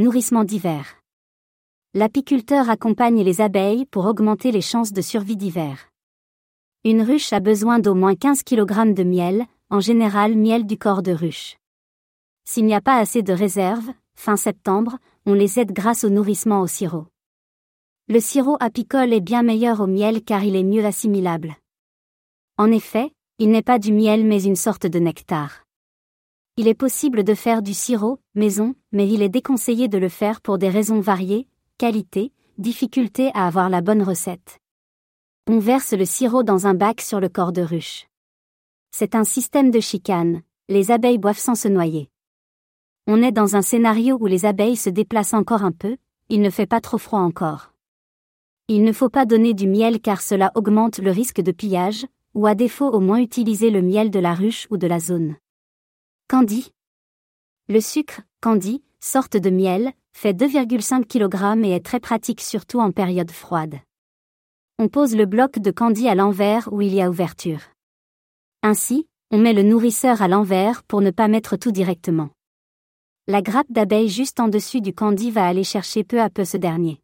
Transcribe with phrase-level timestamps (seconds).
[0.00, 1.00] Nourrissement d'hiver.
[1.94, 5.88] L'apiculteur accompagne les abeilles pour augmenter les chances de survie d'hiver.
[6.82, 11.04] Une ruche a besoin d'au moins 15 kg de miel, en général miel du corps
[11.04, 11.58] de ruche.
[12.42, 16.60] S'il n'y a pas assez de réserve, fin septembre, on les aide grâce au nourrissement
[16.60, 17.06] au sirop.
[18.08, 21.54] Le sirop apicole est bien meilleur au miel car il est mieux assimilable.
[22.58, 25.63] En effet, il n'est pas du miel mais une sorte de nectar.
[26.56, 30.40] Il est possible de faire du sirop, maison, mais il est déconseillé de le faire
[30.40, 31.48] pour des raisons variées,
[31.78, 34.60] qualité, difficulté à avoir la bonne recette.
[35.48, 38.06] On verse le sirop dans un bac sur le corps de ruche.
[38.92, 42.08] C'est un système de chicane, les abeilles boivent sans se noyer.
[43.08, 45.96] On est dans un scénario où les abeilles se déplacent encore un peu,
[46.28, 47.72] il ne fait pas trop froid encore.
[48.68, 52.46] Il ne faut pas donner du miel car cela augmente le risque de pillage, ou
[52.46, 55.34] à défaut au moins utiliser le miel de la ruche ou de la zone.
[56.34, 56.72] Candy.
[57.68, 62.90] Le sucre, candy, sorte de miel, fait 2,5 kg et est très pratique surtout en
[62.90, 63.76] période froide.
[64.80, 67.60] On pose le bloc de candy à l'envers où il y a ouverture.
[68.64, 72.30] Ainsi, on met le nourrisseur à l'envers pour ne pas mettre tout directement.
[73.28, 76.56] La grappe d'abeille juste en dessus du candy va aller chercher peu à peu ce
[76.56, 77.00] dernier.